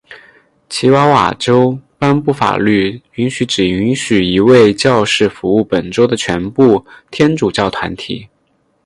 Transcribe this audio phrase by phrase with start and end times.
[0.67, 8.27] 奇瓦瓦州颁布法律允许只允许一位教士服务本州的全部天主教团体。